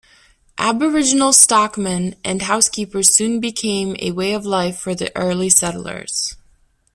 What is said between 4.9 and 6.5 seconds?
the early settlers.